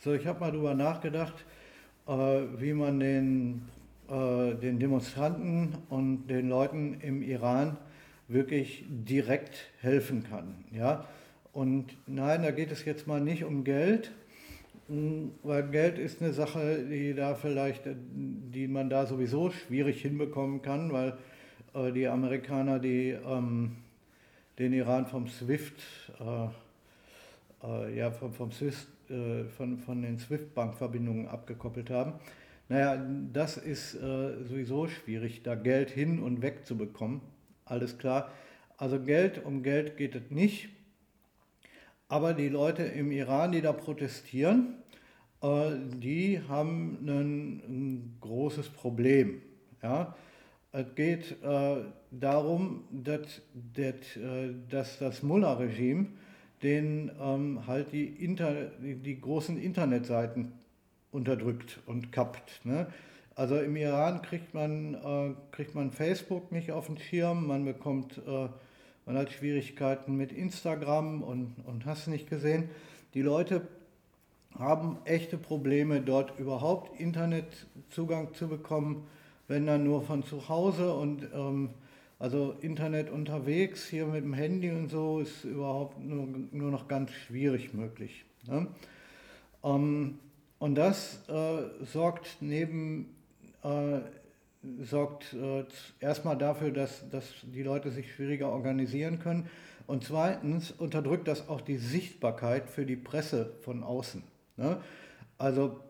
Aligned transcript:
So, 0.00 0.12
ich 0.12 0.28
habe 0.28 0.38
mal 0.38 0.52
darüber 0.52 0.74
nachgedacht, 0.74 1.34
äh, 2.06 2.12
wie 2.12 2.72
man 2.72 3.00
den, 3.00 3.62
äh, 4.08 4.54
den 4.54 4.78
Demonstranten 4.78 5.76
und 5.88 6.28
den 6.28 6.48
Leuten 6.48 7.00
im 7.00 7.20
Iran 7.20 7.76
wirklich 8.28 8.84
direkt 8.88 9.72
helfen 9.80 10.22
kann. 10.22 10.54
Ja? 10.70 11.04
Und 11.52 11.96
nein, 12.06 12.44
da 12.44 12.52
geht 12.52 12.70
es 12.70 12.84
jetzt 12.84 13.08
mal 13.08 13.20
nicht 13.20 13.42
um 13.42 13.64
Geld, 13.64 14.12
weil 15.42 15.64
Geld 15.64 15.98
ist 15.98 16.22
eine 16.22 16.32
Sache, 16.32 16.86
die 16.88 17.12
da 17.12 17.34
vielleicht, 17.34 17.82
die 18.14 18.68
man 18.68 18.88
da 18.90 19.04
sowieso 19.04 19.50
schwierig 19.50 20.00
hinbekommen 20.00 20.62
kann, 20.62 20.92
weil 20.92 21.18
äh, 21.74 21.90
die 21.90 22.06
Amerikaner, 22.06 22.78
die 22.78 23.16
ähm, 23.26 23.72
den 24.60 24.74
Iran 24.74 25.06
vom 25.06 25.26
SWIFT, 25.26 25.74
äh, 26.20 27.66
äh, 27.66 27.98
ja, 27.98 28.12
vom, 28.12 28.32
vom 28.32 28.52
SWIFT, 28.52 28.86
äh, 29.10 29.44
von, 29.44 29.78
von 29.78 30.02
den 30.02 30.18
SWIFT-Bankverbindungen 30.18 31.28
abgekoppelt 31.28 31.90
haben. 31.90 32.14
Naja, 32.68 33.02
das 33.32 33.56
ist 33.56 33.94
äh, 33.94 34.44
sowieso 34.44 34.88
schwierig, 34.88 35.42
da 35.42 35.54
Geld 35.54 35.90
hin 35.90 36.20
und 36.20 36.42
weg 36.42 36.66
zu 36.66 36.76
bekommen. 36.76 37.22
Alles 37.64 37.98
klar. 37.98 38.30
Also 38.76 39.00
Geld, 39.00 39.44
um 39.44 39.62
Geld 39.62 39.96
geht 39.96 40.14
es 40.14 40.30
nicht. 40.30 40.68
Aber 42.08 42.34
die 42.34 42.48
Leute 42.48 42.82
im 42.84 43.10
Iran, 43.10 43.52
die 43.52 43.60
da 43.60 43.72
protestieren, 43.72 44.76
äh, 45.42 45.70
die 45.94 46.40
haben 46.48 46.98
ein, 47.06 47.62
ein 47.68 48.16
großes 48.20 48.68
Problem. 48.68 49.42
Ja? 49.82 50.14
Es 50.72 50.94
geht 50.94 51.42
äh, 51.42 51.76
darum, 52.10 52.84
dass, 52.90 53.40
dass, 53.54 54.16
äh, 54.16 54.54
dass 54.68 54.98
das 54.98 55.22
Mullah-Regime 55.22 56.06
den 56.62 57.10
ähm, 57.20 57.66
halt 57.66 57.92
die, 57.92 58.06
Inter, 58.06 58.70
die, 58.80 59.20
großen 59.20 59.60
Internetseiten 59.60 60.52
unterdrückt 61.12 61.80
und 61.86 62.12
kappt. 62.12 62.64
Ne? 62.64 62.86
Also 63.34 63.56
im 63.58 63.76
Iran 63.76 64.22
kriegt 64.22 64.54
man, 64.54 64.94
äh, 64.94 65.34
kriegt 65.52 65.74
man 65.74 65.90
Facebook 65.90 66.50
nicht 66.50 66.72
auf 66.72 66.86
den 66.86 66.98
Schirm, 66.98 67.46
man 67.46 67.64
bekommt, 67.64 68.18
äh, 68.18 68.48
man 69.06 69.16
hat 69.16 69.30
Schwierigkeiten 69.30 70.16
mit 70.16 70.32
Instagram 70.32 71.22
und, 71.22 71.54
und 71.64 71.86
hast 71.86 72.08
nicht 72.08 72.28
gesehen. 72.28 72.68
Die 73.14 73.22
Leute 73.22 73.66
haben 74.58 74.98
echte 75.04 75.38
Probleme, 75.38 76.00
dort 76.00 76.38
überhaupt 76.38 76.98
Internetzugang 77.00 78.34
zu 78.34 78.48
bekommen, 78.48 79.06
wenn 79.46 79.66
dann 79.66 79.84
nur 79.84 80.02
von 80.02 80.24
zu 80.24 80.48
Hause 80.48 80.92
und 80.92 81.28
ähm, 81.32 81.70
also 82.18 82.54
Internet 82.60 83.10
unterwegs, 83.10 83.86
hier 83.86 84.06
mit 84.06 84.24
dem 84.24 84.34
Handy 84.34 84.70
und 84.70 84.88
so, 84.90 85.20
ist 85.20 85.44
überhaupt 85.44 86.00
nur, 86.00 86.26
nur 86.50 86.70
noch 86.70 86.88
ganz 86.88 87.10
schwierig 87.12 87.74
möglich. 87.74 88.24
Ne? 88.46 88.66
Ähm, 89.62 90.18
und 90.58 90.74
das 90.74 91.28
äh, 91.28 91.84
sorgt 91.84 92.38
neben 92.40 93.14
äh, 93.62 94.00
sorgt 94.82 95.34
äh, 95.34 95.64
erstmal 96.00 96.36
dafür, 96.36 96.70
dass, 96.70 97.08
dass 97.10 97.24
die 97.42 97.62
Leute 97.62 97.90
sich 97.90 98.12
schwieriger 98.12 98.50
organisieren 98.50 99.18
können. 99.18 99.48
Und 99.86 100.04
zweitens 100.04 100.70
unterdrückt 100.70 101.28
das 101.28 101.48
auch 101.48 101.60
die 101.60 101.78
Sichtbarkeit 101.78 102.68
für 102.68 102.84
die 102.84 102.96
Presse 102.96 103.52
von 103.62 103.82
außen. 103.82 104.22
Ne? 104.56 104.78
Also 105.38 105.80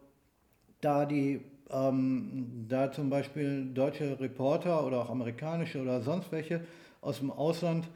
da 0.81 1.07
die 1.07 1.41
ähm, 1.71 2.67
da 2.69 2.91
zum 2.93 3.11
Beispiel 3.11 3.67
deutsche 3.73 4.19
Reporter 4.21 4.87
oder 4.87 5.01
auch 5.01 5.11
amerikanische 5.11 5.81
oder 5.81 6.01
sonst 6.01 6.33
welche 6.33 6.61
aus 7.01 7.19
dem 7.19 7.31
Ausland 7.31 7.89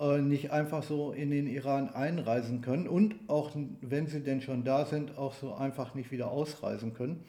äh, 0.00 0.18
nicht 0.18 0.50
einfach 0.52 0.82
so 0.82 1.12
in 1.12 1.30
den 1.30 1.46
Iran 1.46 1.90
einreisen 1.90 2.60
können 2.60 2.86
und 2.86 3.14
auch 3.28 3.50
wenn 3.80 4.06
sie 4.06 4.20
denn 4.20 4.40
schon 4.40 4.64
da 4.64 4.84
sind, 4.84 5.18
auch 5.18 5.34
so 5.34 5.54
einfach 5.54 5.94
nicht 5.94 6.10
wieder 6.10 6.30
ausreisen 6.30 6.94
können, 6.94 7.24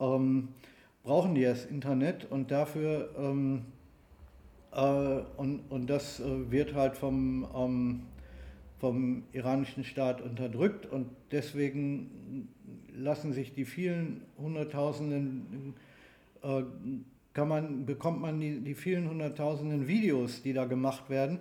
ähm, 0.00 0.48
brauchen 1.02 1.34
die 1.34 1.42
das 1.42 1.64
Internet 1.64 2.30
und 2.30 2.50
dafür 2.50 3.10
ähm, 3.18 3.62
äh, 4.72 5.22
und, 5.36 5.60
und 5.70 5.88
das 5.88 6.20
äh, 6.20 6.50
wird 6.50 6.74
halt 6.74 6.96
vom, 6.96 7.46
ähm, 7.54 8.02
vom 8.78 9.22
iranischen 9.32 9.84
Staat 9.84 10.20
unterdrückt 10.20 10.84
und 10.84 11.08
deswegen 11.32 12.48
lassen 12.96 13.32
sich 13.32 13.52
die 13.52 13.64
vielen 13.64 14.22
Hunderttausenden, 14.38 15.74
äh, 16.42 16.62
kann 17.32 17.48
man, 17.48 17.86
bekommt 17.86 18.20
man 18.20 18.40
die, 18.40 18.60
die 18.60 18.74
vielen 18.74 19.08
Hunderttausenden 19.08 19.86
Videos, 19.86 20.42
die 20.42 20.52
da 20.52 20.64
gemacht 20.64 21.10
werden, 21.10 21.38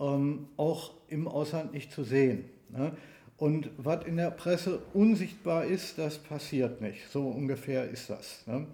ähm, 0.00 0.48
auch 0.56 0.94
im 1.08 1.28
Ausland 1.28 1.72
nicht 1.72 1.92
zu 1.92 2.04
sehen. 2.04 2.44
Ne? 2.70 2.92
Und 3.36 3.70
was 3.76 4.04
in 4.04 4.16
der 4.16 4.30
Presse 4.30 4.80
unsichtbar 4.94 5.64
ist, 5.64 5.98
das 5.98 6.18
passiert 6.18 6.80
nicht. 6.80 7.08
So 7.08 7.28
ungefähr 7.28 7.88
ist 7.88 8.10
das. 8.10 8.46
Ne? 8.46 8.66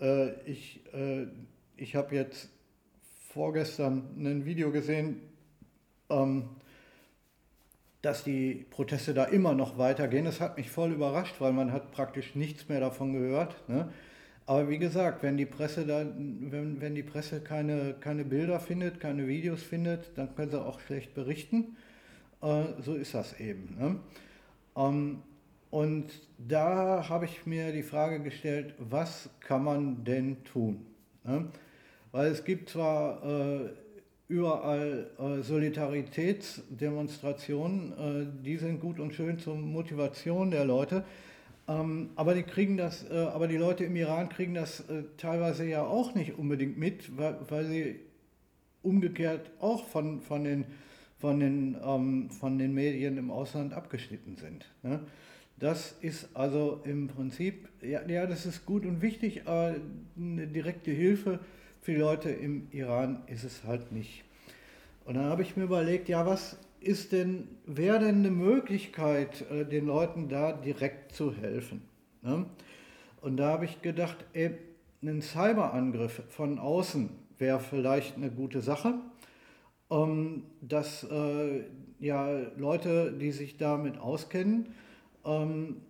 Äh, 0.00 0.50
ich 0.50 0.80
äh, 0.92 1.26
ich 1.78 1.94
habe 1.94 2.14
jetzt 2.16 2.48
vorgestern 3.28 4.02
ein 4.18 4.44
Video 4.44 4.72
gesehen, 4.72 5.20
ähm, 6.10 6.48
dass 8.02 8.24
die 8.24 8.66
Proteste 8.70 9.14
da 9.14 9.24
immer 9.24 9.54
noch 9.54 9.78
weitergehen. 9.78 10.24
Das 10.24 10.40
hat 10.40 10.56
mich 10.56 10.70
voll 10.70 10.92
überrascht, 10.92 11.36
weil 11.40 11.52
man 11.52 11.72
hat 11.72 11.90
praktisch 11.90 12.34
nichts 12.34 12.68
mehr 12.68 12.80
davon 12.80 13.12
gehört. 13.12 13.56
Ne? 13.68 13.88
Aber 14.46 14.68
wie 14.68 14.78
gesagt, 14.78 15.22
wenn 15.22 15.36
die 15.36 15.46
Presse 15.46 15.84
da, 15.84 16.06
wenn, 16.06 16.80
wenn 16.80 16.94
die 16.94 17.02
Presse 17.02 17.40
keine, 17.40 17.94
keine 18.00 18.24
Bilder 18.24 18.60
findet, 18.60 19.00
keine 19.00 19.26
Videos 19.26 19.62
findet, 19.62 20.16
dann 20.16 20.34
können 20.34 20.50
sie 20.50 20.60
auch 20.60 20.80
schlecht 20.80 21.14
berichten. 21.14 21.76
Äh, 22.40 22.64
so 22.82 22.94
ist 22.94 23.14
das 23.14 23.38
eben. 23.40 23.76
Ne? 23.78 24.00
Ähm, 24.76 25.22
und 25.70 26.06
da 26.38 27.08
habe 27.08 27.26
ich 27.26 27.44
mir 27.44 27.72
die 27.72 27.82
Frage 27.82 28.22
gestellt, 28.22 28.74
was 28.78 29.28
kann 29.40 29.64
man 29.64 30.04
denn 30.04 30.42
tun? 30.44 30.86
Ne? 31.24 31.50
Weil 32.12 32.28
es 32.28 32.44
gibt 32.44 32.70
zwar 32.70 33.22
äh, 33.24 33.70
überall 34.28 35.10
äh, 35.18 35.42
Solidaritätsdemonstrationen, 35.42 37.92
äh, 37.92 38.26
die 38.44 38.58
sind 38.58 38.80
gut 38.80 39.00
und 39.00 39.14
schön 39.14 39.38
zur 39.38 39.56
Motivation 39.56 40.50
der 40.50 40.66
Leute. 40.66 41.04
Ähm, 41.66 42.10
aber 42.14 42.34
die 42.34 42.42
kriegen 42.42 42.76
das, 42.76 43.10
äh, 43.10 43.14
aber 43.14 43.48
die 43.48 43.56
Leute 43.56 43.84
im 43.84 43.96
Iran 43.96 44.28
kriegen 44.28 44.52
das 44.54 44.80
äh, 44.88 45.04
teilweise 45.16 45.66
ja 45.66 45.82
auch 45.82 46.14
nicht 46.14 46.36
unbedingt 46.38 46.76
mit, 46.78 47.16
weil, 47.16 47.38
weil 47.48 47.64
sie 47.66 48.00
umgekehrt 48.82 49.50
auch 49.60 49.86
von, 49.86 50.20
von, 50.20 50.44
den, 50.44 50.66
von, 51.18 51.40
den, 51.40 51.76
ähm, 51.82 52.30
von 52.30 52.58
den 52.58 52.74
Medien 52.74 53.16
im 53.18 53.30
Ausland 53.30 53.72
abgeschnitten 53.72 54.36
sind. 54.36 54.66
Ne? 54.82 55.00
Das 55.58 55.96
ist 56.00 56.28
also 56.34 56.82
im 56.84 57.08
Prinzip, 57.08 57.68
ja, 57.82 58.06
ja, 58.06 58.26
das 58.26 58.46
ist 58.46 58.64
gut 58.64 58.86
und 58.86 59.02
wichtig, 59.02 59.42
aber 59.46 59.74
eine 60.16 60.46
direkte 60.46 60.92
Hilfe 60.92 61.40
für 61.80 61.92
die 61.92 61.98
Leute 61.98 62.30
im 62.30 62.68
Iran 62.72 63.22
ist 63.26 63.44
es 63.44 63.64
halt 63.64 63.92
nicht. 63.92 64.24
Und 65.04 65.14
dann 65.14 65.26
habe 65.26 65.42
ich 65.42 65.56
mir 65.56 65.64
überlegt, 65.64 66.08
ja, 66.08 66.26
was 66.26 66.58
ist 66.80 67.12
denn, 67.12 67.48
wäre 67.66 67.98
denn 67.98 68.18
eine 68.18 68.30
Möglichkeit, 68.30 69.50
äh, 69.50 69.64
den 69.64 69.86
Leuten 69.86 70.28
da 70.28 70.52
direkt 70.52 71.12
zu 71.12 71.34
helfen? 71.34 71.82
Ne? 72.22 72.46
Und 73.20 73.36
da 73.36 73.48
habe 73.48 73.64
ich 73.64 73.82
gedacht, 73.82 74.18
ey, 74.32 74.50
ein 75.02 75.22
Cyberangriff 75.22 76.22
von 76.28 76.58
außen 76.58 77.10
wäre 77.38 77.60
vielleicht 77.60 78.16
eine 78.16 78.30
gute 78.30 78.60
Sache, 78.60 78.94
ähm, 79.90 80.44
dass 80.60 81.04
äh, 81.04 81.64
ja, 82.00 82.28
Leute, 82.56 83.12
die 83.12 83.32
sich 83.32 83.56
damit 83.56 83.98
auskennen, 83.98 84.74
ähm, 85.24 85.82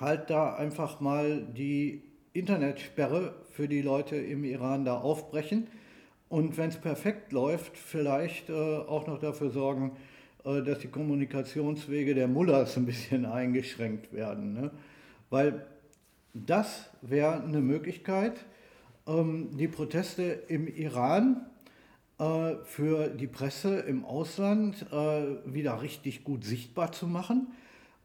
halt 0.00 0.30
da 0.30 0.54
einfach 0.54 1.00
mal 1.00 1.42
die 1.42 2.02
Internetsperre 2.32 3.34
für 3.58 3.66
die 3.66 3.82
Leute 3.82 4.14
im 4.14 4.44
Iran 4.44 4.84
da 4.84 4.98
aufbrechen 4.98 5.66
und 6.28 6.56
wenn 6.56 6.68
es 6.68 6.76
perfekt 6.76 7.32
läuft, 7.32 7.76
vielleicht 7.76 8.50
äh, 8.50 8.52
auch 8.52 9.08
noch 9.08 9.18
dafür 9.18 9.50
sorgen, 9.50 9.96
äh, 10.44 10.62
dass 10.62 10.78
die 10.78 10.86
Kommunikationswege 10.86 12.14
der 12.14 12.28
Mullahs 12.28 12.76
ein 12.76 12.86
bisschen 12.86 13.26
eingeschränkt 13.26 14.12
werden. 14.12 14.52
Ne? 14.52 14.70
Weil 15.28 15.66
das 16.34 16.88
wäre 17.02 17.42
eine 17.42 17.60
Möglichkeit, 17.60 18.46
ähm, 19.08 19.48
die 19.58 19.66
Proteste 19.66 20.22
im 20.46 20.68
Iran 20.68 21.44
äh, 22.20 22.54
für 22.62 23.08
die 23.08 23.26
Presse 23.26 23.80
im 23.80 24.04
Ausland 24.04 24.86
wieder 25.44 25.82
richtig 25.82 26.22
gut 26.22 26.44
sichtbar 26.44 26.92
zu 26.92 27.08
machen 27.08 27.48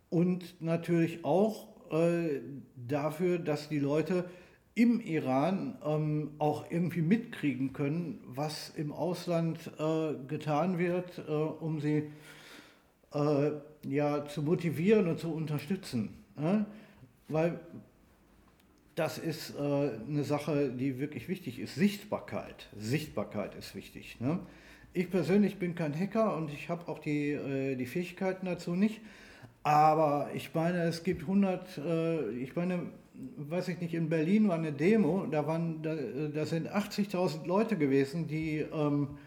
und 0.09 0.59
natürlich 0.63 1.23
auch 1.23 1.67
dafür, 2.88 3.38
dass 3.38 3.69
die 3.69 3.77
Leute 3.77 4.25
im 4.75 4.99
Iran 4.99 5.77
ähm, 5.85 6.31
auch 6.39 6.65
irgendwie 6.71 7.01
mitkriegen 7.01 7.73
können, 7.73 8.19
was 8.25 8.69
im 8.75 8.91
Ausland 8.91 9.59
äh, 9.77 10.13
getan 10.27 10.79
wird, 10.79 11.19
äh, 11.27 11.31
um 11.31 11.79
sie 11.79 12.11
äh, 13.13 13.51
ja, 13.85 14.25
zu 14.25 14.41
motivieren 14.41 15.07
und 15.07 15.19
zu 15.19 15.31
unterstützen. 15.31 16.09
Ne? 16.35 16.65
Weil 17.27 17.59
das 18.95 19.17
ist 19.17 19.55
äh, 19.55 19.61
eine 20.07 20.23
Sache, 20.23 20.69
die 20.69 20.99
wirklich 20.99 21.27
wichtig 21.27 21.59
ist. 21.59 21.75
Sichtbarkeit. 21.75 22.69
Sichtbarkeit 22.75 23.55
ist 23.55 23.75
wichtig. 23.75 24.19
Ne? 24.19 24.39
Ich 24.93 25.09
persönlich 25.09 25.57
bin 25.57 25.75
kein 25.75 25.97
Hacker 25.97 26.35
und 26.35 26.51
ich 26.51 26.69
habe 26.69 26.87
auch 26.87 26.99
die, 26.99 27.31
äh, 27.31 27.75
die 27.75 27.85
Fähigkeiten 27.85 28.45
dazu 28.45 28.75
nicht. 28.75 29.01
Aber 29.63 30.29
ich 30.33 30.53
meine, 30.53 30.83
es 30.83 31.03
gibt 31.03 31.21
100, 31.21 31.77
äh, 31.77 32.29
ich 32.31 32.55
meine, 32.55 32.91
weiß 33.38 33.68
ich 33.69 33.80
nicht, 33.80 33.94
in 33.94 34.10
Berlin 34.10 34.48
war 34.48 34.56
eine 34.56 34.71
Demo, 34.71 35.25
da, 35.30 35.45
waren, 35.48 35.81
da, 35.81 35.95
da 36.33 36.45
sind 36.45 36.68
80.000 36.68 37.45
Leute 37.45 37.77
gewesen, 37.77 38.27
die, 38.27 38.65
ähm, 38.74 39.18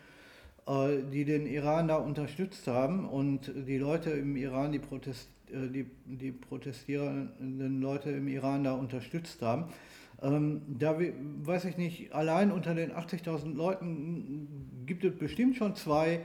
äh, 0.66 1.02
die 1.12 1.24
den 1.24 1.46
Iran 1.46 1.88
da 1.88 1.96
unterstützt 1.96 2.66
haben 2.66 3.08
und 3.08 3.52
die 3.54 3.78
Leute 3.78 4.10
im 4.10 4.36
Iran, 4.36 4.72
die, 4.72 4.78
Protest, 4.78 5.28
äh, 5.50 5.68
die, 5.68 5.86
die 6.04 6.32
protestierenden 6.32 7.80
Leute 7.80 8.10
im 8.10 8.28
Iran 8.28 8.64
da 8.64 8.72
unterstützt 8.72 9.42
haben. 9.42 9.66
Ähm, 10.22 10.62
da 10.78 10.98
weiß 10.98 11.66
ich 11.66 11.76
nicht, 11.76 12.14
allein 12.14 12.50
unter 12.50 12.74
den 12.74 12.90
80.000 12.90 13.54
Leuten 13.54 14.48
gibt 14.86 15.04
es 15.04 15.16
bestimmt 15.16 15.56
schon 15.56 15.74
zwei, 15.74 16.20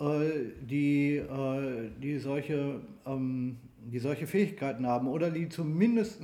äh, 0.00 0.30
die, 0.60 1.16
äh, 1.16 1.90
die, 2.02 2.18
solche, 2.18 2.80
ähm, 3.06 3.56
die 3.80 4.00
solche 4.00 4.26
Fähigkeiten 4.26 4.86
haben 4.86 5.06
oder 5.06 5.30
die 5.30 5.48
zumindest 5.48 6.20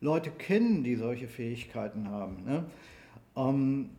Leute 0.00 0.30
kennen, 0.30 0.84
die 0.84 0.96
solche 0.96 1.28
Fähigkeiten 1.28 2.08
haben. 2.08 2.44
Ne? 2.44 2.64
Ähm, 3.36 3.90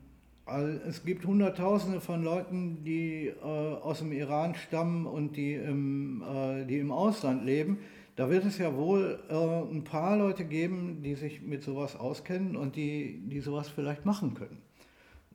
es 0.88 1.04
gibt 1.06 1.25
Hunderttausende 1.25 2.01
von 2.01 2.24
Leuten, 2.24 2.84
die 2.84 3.28
äh, 3.28 3.44
aus 3.44 4.00
dem 4.00 4.12
Iran 4.12 4.56
stammen 4.56 5.06
und 5.06 5.38
die 5.38 5.54
im, 5.54 6.24
die 6.68 6.80
im 6.80 6.92
Ausland 6.92 7.46
leben. 7.46 7.78
Da 8.16 8.30
wird 8.31 8.46
es 8.46 8.57
ja 8.57 8.75
wohl 8.75 9.19
ein 9.30 9.84
paar 9.84 10.18
Leute 10.18 10.44
geben, 10.44 11.04
die 11.04 11.16
sich 11.16 11.42
mit 11.42 11.63
sowas 11.63 11.96
auskennen 11.96 12.57
und 12.57 12.75
die, 12.75 13.22
die 13.30 13.40
sowas 13.40 13.69
vielleicht 13.69 14.06
machen 14.06 14.34
können. 14.34 14.57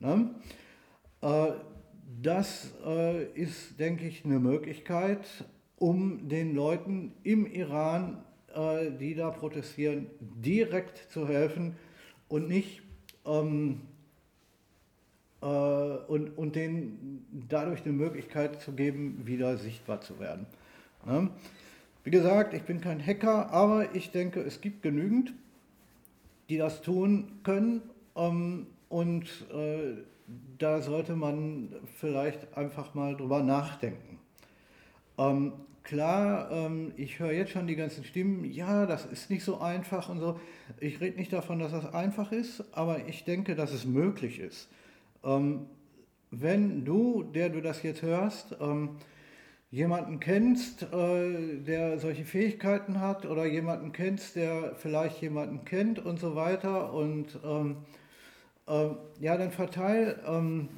Ne? 0.01 0.35
Das 2.23 2.73
äh, 2.87 3.25
ist, 3.33 3.79
denke 3.79 4.07
ich, 4.07 4.25
eine 4.25 4.39
Möglichkeit, 4.39 5.27
um 5.77 6.29
den 6.29 6.55
Leuten 6.55 7.13
im 7.23 7.47
Iran, 7.47 8.25
äh, 8.55 8.91
die 8.91 9.15
da 9.15 9.31
protestieren, 9.31 10.07
direkt 10.21 11.11
zu 11.11 11.29
helfen 11.29 11.77
und 12.29 12.49
nicht 12.49 12.83
ähm, 13.27 13.83
äh, 15.43 15.47
und, 15.47 16.37
und 16.39 16.57
denen 16.57 17.27
dadurch 17.49 17.85
eine 17.85 17.93
Möglichkeit 17.93 18.61
zu 18.63 18.73
geben, 18.73 19.23
wieder 19.25 19.57
sichtbar 19.57 20.01
zu 20.01 20.19
werden. 20.19 20.47
Ne? 21.05 21.31
Wie 22.03 22.11
gesagt, 22.11 22.55
ich 22.55 22.63
bin 22.63 22.81
kein 22.81 23.05
Hacker, 23.05 23.51
aber 23.51 23.95
ich 23.95 24.11
denke, 24.11 24.41
es 24.41 24.61
gibt 24.61 24.83
genügend, 24.83 25.33
die 26.49 26.59
das 26.59 26.83
tun 26.83 27.41
können 27.43 27.83
ähm, 28.17 28.67
und 28.89 29.25
äh, 29.53 30.03
da 30.59 30.81
sollte 30.81 31.17
man 31.17 31.75
vielleicht 31.97 32.57
einfach 32.57 32.95
mal 32.95 33.17
drüber 33.17 33.43
nachdenken. 33.43 34.19
Ähm, 35.19 35.53
klar, 35.85 36.51
ähm, 36.51 36.93
ich 36.97 37.19
höre 37.19 37.33
jetzt 37.33 37.53
schon 37.53 37.67
die 37.67 37.77
ganzen 37.77 38.05
Stimmen, 38.05 38.45
ja, 38.45 38.87
das 38.87 39.05
ist 39.07 39.31
nicht 39.31 39.45
so 39.45 39.61
einfach 39.61 40.09
und 40.09 40.19
so. 40.19 40.41
Ich 40.81 41.01
rede 41.01 41.17
nicht 41.17 41.33
davon, 41.33 41.59
dass 41.61 41.73
das 41.73 41.95
einfach 41.95 42.33
ist, 42.33 42.65
aber 42.73 43.07
ich 43.07 43.25
denke, 43.25 43.55
dass 43.55 43.73
es 43.73 43.85
möglich 43.85 44.41
ist. 44.41 44.69
Ähm, 45.23 45.67
wenn 46.31 46.85
du, 46.85 47.23
der 47.23 47.51
du 47.51 47.61
das 47.61 47.83
jetzt 47.83 48.03
hörst, 48.03 48.57
ähm, 48.61 48.97
jemanden 49.71 50.21
kennst, 50.21 50.83
äh, 50.93 51.59
der 51.59 51.99
solche 51.99 52.25
Fähigkeiten 52.25 53.01
hat 53.01 53.27
oder 53.27 53.45
jemanden 53.45 53.93
kennst, 53.93 54.37
der 54.37 54.75
vielleicht 54.77 55.21
jemanden 55.21 55.65
kennt 55.65 55.99
und 55.99 56.19
so 56.19 56.35
weiter 56.35 56.93
und 56.93 57.39
äh, 58.67 58.89
ja, 59.21 59.37
dann 59.37 59.51
verteil, 59.51 60.21
ähm, 60.27 60.69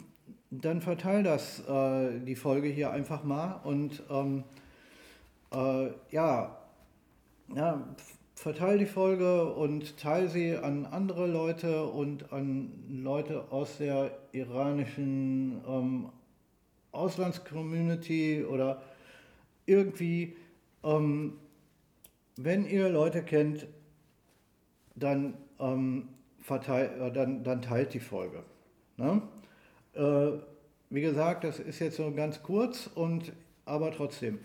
dann 0.51 0.81
verteil 0.81 1.23
das, 1.23 1.61
äh, 1.69 2.21
die 2.21 2.37
Folge 2.37 2.69
hier 2.69 2.91
einfach 2.91 3.23
mal 3.23 3.61
und 3.65 4.03
ähm, 4.11 4.45
äh, 5.57 5.91
ja, 6.11 6.57
ja, 7.55 7.97
verteil 8.35 8.79
die 8.79 8.87
Folge 8.87 9.53
und 9.55 9.97
teile 9.97 10.29
sie 10.29 10.57
an 10.57 10.85
andere 10.87 11.27
Leute 11.27 11.87
und 11.87 12.33
an 12.33 12.73
Leute 12.89 13.51
aus 13.51 13.79
der 13.79 14.19
iranischen 14.33 15.63
ähm, 15.67 16.09
Auslandscommunity 16.93 18.45
oder 18.45 18.83
irgendwie, 19.65 20.37
ähm, 20.85 21.39
wenn 22.37 22.67
ihr 22.67 22.89
Leute 22.91 23.23
kennt, 23.23 23.67
dann 24.95 25.35
ähm, 25.59 26.09
verteil, 26.41 26.91
äh, 27.01 27.13
dann, 27.13 27.43
dann 27.43 27.63
teilt 27.63 27.95
die 27.95 28.01
Folge. 28.01 28.43
Ne? 28.97 29.23
Äh, 29.95 30.39
wie 30.91 31.01
gesagt, 31.01 31.45
das 31.45 31.59
ist 31.59 31.79
jetzt 31.79 31.97
so 31.97 32.13
ganz 32.13 32.43
kurz, 32.43 32.89
und, 32.95 33.33
aber 33.65 33.91
trotzdem. 33.91 34.39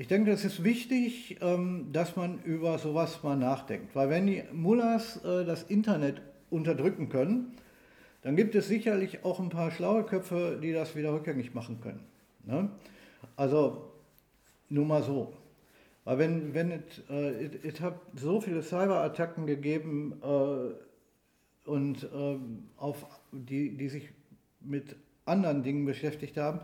Ich 0.00 0.08
denke, 0.08 0.30
es 0.30 0.46
ist 0.46 0.64
wichtig, 0.64 1.36
ähm, 1.42 1.90
dass 1.92 2.16
man 2.16 2.42
über 2.44 2.78
sowas 2.78 3.22
mal 3.22 3.36
nachdenkt. 3.36 3.94
Weil 3.94 4.08
wenn 4.08 4.26
die 4.26 4.42
Mullahs 4.50 5.22
äh, 5.22 5.44
das 5.44 5.64
Internet 5.64 6.22
unterdrücken 6.48 7.10
können, 7.10 7.52
dann 8.22 8.34
gibt 8.34 8.54
es 8.54 8.66
sicherlich 8.66 9.26
auch 9.26 9.40
ein 9.40 9.50
paar 9.50 9.70
schlaue 9.70 10.04
Köpfe, 10.04 10.58
die 10.62 10.72
das 10.72 10.96
wieder 10.96 11.12
rückgängig 11.12 11.52
machen 11.52 11.82
können. 11.82 12.00
Ne? 12.46 12.70
Also 13.36 13.92
nur 14.70 14.86
mal 14.86 15.02
so. 15.02 15.34
Weil 16.04 16.16
wenn, 16.16 16.54
wenn 16.54 16.70
es, 16.70 17.02
äh, 17.10 17.50
es 17.62 17.82
hat 17.82 18.00
so 18.14 18.40
viele 18.40 18.62
Cyberattacken 18.62 19.44
gegeben, 19.46 20.14
äh, 20.22 21.68
und 21.68 22.08
ähm, 22.14 22.70
auf 22.78 23.04
die, 23.32 23.76
die 23.76 23.90
sich 23.90 24.08
mit 24.60 24.96
anderen 25.26 25.62
Dingen 25.62 25.84
beschäftigt 25.84 26.38
haben. 26.38 26.60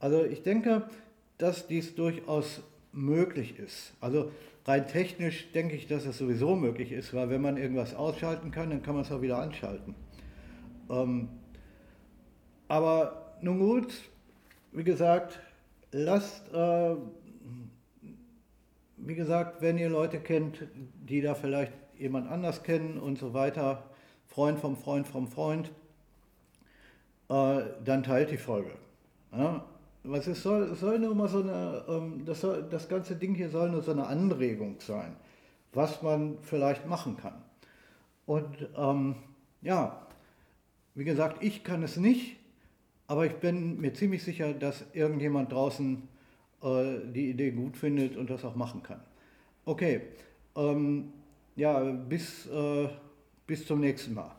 Also 0.00 0.24
ich 0.24 0.42
denke, 0.42 0.88
dass 1.38 1.66
dies 1.66 1.94
durchaus 1.94 2.62
möglich 2.92 3.58
ist. 3.58 3.92
Also 4.00 4.30
rein 4.64 4.86
technisch 4.86 5.50
denke 5.52 5.74
ich, 5.74 5.86
dass 5.86 6.06
es 6.06 6.18
sowieso 6.18 6.54
möglich 6.56 6.92
ist, 6.92 7.12
weil 7.14 7.28
wenn 7.30 7.42
man 7.42 7.56
irgendwas 7.56 7.94
ausschalten 7.94 8.50
kann, 8.50 8.70
dann 8.70 8.82
kann 8.82 8.94
man 8.94 9.04
es 9.04 9.12
auch 9.12 9.22
wieder 9.22 9.38
anschalten. 9.38 9.94
Ähm, 10.90 11.28
aber 12.68 13.36
nun 13.40 13.58
gut, 13.58 13.94
wie 14.72 14.84
gesagt, 14.84 15.38
lasst, 15.92 16.52
äh, 16.52 16.96
wie 18.96 19.14
gesagt, 19.14 19.60
wenn 19.60 19.76
ihr 19.78 19.90
Leute 19.90 20.18
kennt, 20.18 20.66
die 21.08 21.20
da 21.20 21.34
vielleicht 21.34 21.72
jemand 21.98 22.30
anders 22.30 22.62
kennen 22.62 22.98
und 22.98 23.18
so 23.18 23.34
weiter, 23.34 23.84
Freund 24.26 24.58
vom 24.58 24.76
Freund 24.76 25.06
vom 25.06 25.28
Freund, 25.28 25.70
äh, 27.28 27.60
dann 27.84 28.02
teilt 28.02 28.30
die 28.30 28.38
Folge. 28.38 28.72
Ja? 29.32 29.64
Was 30.04 30.26
es 30.26 30.42
soll, 30.42 30.74
soll 30.74 30.98
nur 30.98 31.14
mal 31.14 31.28
so 31.28 31.40
eine, 31.40 31.84
ähm, 31.88 32.24
das, 32.24 32.40
soll, 32.40 32.64
das 32.70 32.88
ganze 32.88 33.16
Ding 33.16 33.34
hier 33.34 33.48
soll 33.48 33.70
nur 33.70 33.82
so 33.82 33.92
eine 33.92 34.06
Anregung 34.06 34.76
sein, 34.78 35.16
was 35.72 36.02
man 36.02 36.38
vielleicht 36.42 36.86
machen 36.86 37.16
kann. 37.16 37.42
Und 38.26 38.68
ähm, 38.76 39.16
ja, 39.62 40.06
wie 40.94 41.04
gesagt, 41.04 41.42
ich 41.42 41.64
kann 41.64 41.82
es 41.82 41.96
nicht, 41.96 42.36
aber 43.06 43.26
ich 43.26 43.34
bin 43.34 43.80
mir 43.80 43.92
ziemlich 43.94 44.22
sicher, 44.22 44.52
dass 44.52 44.84
irgendjemand 44.92 45.52
draußen 45.52 46.08
äh, 46.62 46.98
die 47.12 47.30
Idee 47.30 47.50
gut 47.50 47.76
findet 47.76 48.16
und 48.16 48.30
das 48.30 48.44
auch 48.44 48.54
machen 48.54 48.82
kann. 48.82 49.00
Okay, 49.64 50.02
ähm, 50.54 51.12
ja, 51.56 51.80
bis. 51.80 52.46
Äh, 52.46 52.88
bis 53.46 53.66
zum 53.66 53.80
nächsten 53.80 54.14
Mal. 54.14 54.30